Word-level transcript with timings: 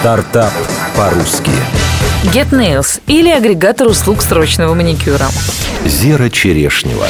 Стартап 0.00 0.52
по-русски. 0.96 1.50
Get 2.32 2.48
Nails 2.52 3.02
или 3.06 3.28
агрегатор 3.28 3.86
услуг 3.86 4.22
срочного 4.22 4.72
маникюра. 4.72 5.26
Зера 5.84 6.30
Черешнева. 6.30 7.06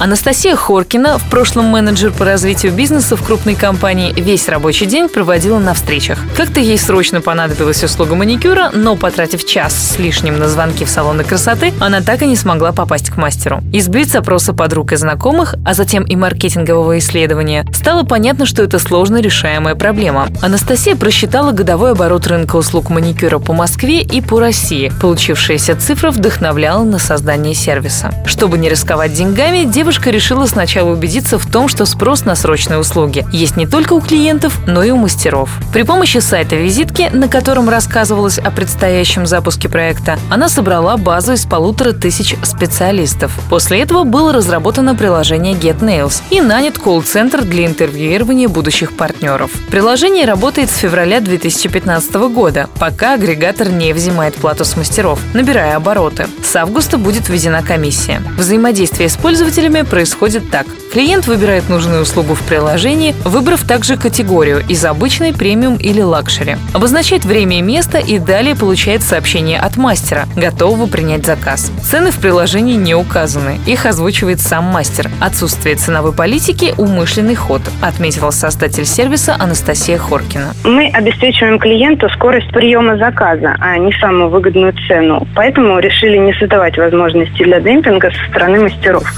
Анастасия 0.00 0.56
Хоркина, 0.56 1.18
в 1.18 1.30
прошлом 1.30 1.66
менеджер 1.66 2.10
по 2.10 2.24
развитию 2.24 2.72
бизнеса 2.72 3.16
в 3.16 3.24
крупной 3.24 3.54
компании, 3.54 4.12
весь 4.12 4.48
рабочий 4.48 4.86
день 4.86 5.08
проводила 5.08 5.58
на 5.58 5.72
встречах. 5.72 6.18
Как-то 6.36 6.58
ей 6.58 6.78
срочно 6.78 7.20
понадобилась 7.20 7.82
услуга 7.82 8.16
маникюра, 8.16 8.70
но 8.74 8.96
потратив 8.96 9.46
час 9.46 9.72
с 9.72 9.98
лишним 9.98 10.38
на 10.38 10.48
звонки 10.48 10.84
в 10.84 10.90
салоны 10.90 11.22
красоты, 11.22 11.72
она 11.80 12.00
так 12.00 12.22
и 12.22 12.26
не 12.26 12.36
смогла 12.36 12.72
попасть 12.72 13.10
к 13.10 13.16
мастеру. 13.16 13.62
Из 13.72 13.88
блиц-опроса 13.88 14.52
подруг 14.52 14.92
и 14.92 14.96
знакомых, 14.96 15.54
а 15.64 15.74
затем 15.74 16.02
и 16.02 16.16
маркетингового 16.16 16.98
исследования, 16.98 17.64
стало 17.72 18.02
понятно, 18.02 18.46
что 18.46 18.62
это 18.62 18.80
сложно 18.80 19.20
решаемая 19.20 19.76
проблема. 19.76 20.28
Анастасия 20.42 20.96
просчитала 20.96 21.52
годовой 21.52 21.92
оборот 21.92 22.26
рынка 22.26 22.56
услуг 22.56 22.90
маникюра 22.90 23.38
по 23.38 23.52
Москве 23.52 24.02
и 24.02 24.20
по 24.20 24.40
России. 24.40 24.92
Получившаяся 25.00 25.76
цифра 25.76 26.10
вдохновляла 26.10 26.82
на 26.82 26.98
создание 26.98 27.54
сервиса. 27.54 28.12
Чтобы 28.26 28.58
не 28.58 28.68
рисковать 28.68 29.14
деньгами, 29.14 29.64
девушка 29.64 29.83
решила 29.90 30.46
сначала 30.46 30.90
убедиться 30.90 31.38
в 31.38 31.46
том, 31.50 31.68
что 31.68 31.84
спрос 31.84 32.24
на 32.24 32.34
срочные 32.34 32.78
услуги 32.78 33.26
есть 33.32 33.56
не 33.56 33.66
только 33.66 33.92
у 33.92 34.00
клиентов, 34.00 34.58
но 34.66 34.82
и 34.82 34.90
у 34.90 34.96
мастеров. 34.96 35.50
При 35.72 35.82
помощи 35.82 36.18
сайта 36.18 36.56
визитки, 36.56 37.10
на 37.12 37.28
котором 37.28 37.68
рассказывалось 37.68 38.38
о 38.38 38.50
предстоящем 38.50 39.26
запуске 39.26 39.68
проекта, 39.68 40.18
она 40.30 40.48
собрала 40.48 40.96
базу 40.96 41.32
из 41.32 41.44
полутора 41.44 41.92
тысяч 41.92 42.34
специалистов. 42.42 43.38
После 43.50 43.80
этого 43.80 44.04
было 44.04 44.32
разработано 44.32 44.94
приложение 44.94 45.54
Get 45.54 45.80
Nails 45.80 46.22
и 46.30 46.40
нанят 46.40 46.78
колл-центр 46.78 47.42
для 47.42 47.66
интервьюирования 47.66 48.48
будущих 48.48 48.96
партнеров. 48.96 49.50
Приложение 49.70 50.24
работает 50.24 50.70
с 50.70 50.76
февраля 50.76 51.20
2015 51.20 52.14
года, 52.14 52.68
пока 52.78 53.14
агрегатор 53.14 53.68
не 53.68 53.92
взимает 53.92 54.34
плату 54.34 54.64
с 54.64 54.76
мастеров, 54.76 55.20
набирая 55.34 55.76
обороты. 55.76 56.26
С 56.42 56.56
августа 56.56 56.96
будет 56.96 57.28
введена 57.28 57.62
комиссия. 57.62 58.22
Взаимодействие 58.38 59.08
с 59.08 59.16
пользователями 59.16 59.73
время 59.74 59.90
происходит 59.90 60.48
так. 60.52 60.68
Клиент 60.94 61.26
выбирает 61.26 61.68
нужную 61.68 62.02
услугу 62.02 62.34
в 62.34 62.42
приложении, 62.42 63.16
выбрав 63.24 63.64
также 63.64 63.96
категорию 63.96 64.62
из 64.68 64.84
обычной, 64.84 65.32
премиум 65.32 65.74
или 65.74 66.00
luxury. 66.00 66.56
Обозначает 66.72 67.24
время 67.24 67.58
и 67.58 67.62
место 67.62 67.98
и 67.98 68.20
далее 68.20 68.54
получает 68.54 69.02
сообщение 69.02 69.58
от 69.58 69.76
мастера, 69.76 70.28
готового 70.36 70.86
принять 70.86 71.26
заказ. 71.26 71.72
Цены 71.82 72.12
в 72.12 72.20
приложении 72.20 72.76
не 72.76 72.94
указаны, 72.94 73.58
их 73.66 73.86
озвучивает 73.86 74.38
сам 74.38 74.66
мастер. 74.66 75.10
Отсутствие 75.20 75.74
ценовой 75.74 76.12
политики– 76.12 76.72
умышленный 76.78 77.34
ход, 77.34 77.62
отметила 77.82 78.30
создатель 78.30 78.86
сервиса 78.86 79.34
Анастасия 79.36 79.98
Хоркина. 79.98 80.54
Мы 80.62 80.90
обеспечиваем 80.94 81.58
клиенту 81.58 82.08
скорость 82.10 82.52
приема 82.52 82.96
заказа, 82.98 83.56
а 83.58 83.76
не 83.78 83.90
самую 83.94 84.30
выгодную 84.30 84.72
цену. 84.86 85.26
Поэтому 85.34 85.76
решили 85.80 86.18
не 86.18 86.32
создавать 86.34 86.78
возможности 86.78 87.42
для 87.42 87.58
демпинга 87.58 88.12
со 88.12 88.30
стороны 88.30 88.60
мастеров. 88.60 89.12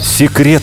Секрет 0.00 0.62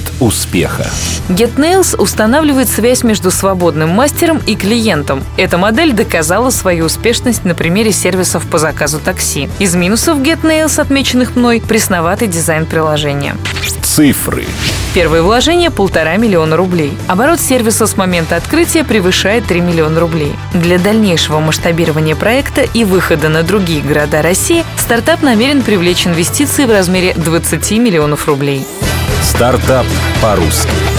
успеха. 0.56 0.86
GetNails 1.30 1.98
устанавливает 1.98 2.70
связь 2.70 3.04
между 3.04 3.32
свободным 3.32 3.90
мастером 3.90 4.42
и 4.46 4.56
клиентом. 4.56 5.24
Эта 5.38 5.58
модель 5.58 5.92
доказала 5.92 6.50
свою 6.50 6.86
успешность 6.86 7.46
на 7.46 7.56
примере 7.56 7.92
сервисов 7.92 8.46
по 8.48 8.58
заказу 8.58 9.00
такси. 9.00 9.50
Из 9.60 9.76
минусов 9.76 10.20
GetNails, 10.20 10.80
отмеченных 10.80 11.36
мной, 11.36 11.62
пресноватый 11.62 12.28
дизайн 12.28 12.66
приложения. 12.66 13.36
Цифры. 13.82 14.46
Первое 14.94 15.22
вложение– 15.22 15.70
полтора 15.72 16.16
миллиона 16.16 16.56
рублей. 16.56 16.98
Оборот 17.08 17.42
сервиса 17.42 17.86
с 17.86 17.98
момента 17.98 18.38
открытия 18.38 18.86
превышает 18.86 19.46
3 19.46 19.60
миллиона 19.60 20.00
рублей. 20.00 20.34
Для 20.54 20.80
дальнейшего 20.80 21.40
масштабирования 21.40 22.16
проекта 22.16 22.62
и 22.62 22.86
выхода 22.86 23.28
на 23.28 23.44
другие 23.44 23.82
города 23.82 24.22
России 24.22 24.64
стартап 24.78 25.22
намерен 25.22 25.64
привлечь 25.64 26.08
инвестиции 26.08 26.66
в 26.66 26.72
размере 26.72 27.14
20 27.16 27.72
миллионов 27.72 28.28
рублей. 28.28 28.66
Стартап 29.26 29.86
по-русски. 30.22 30.95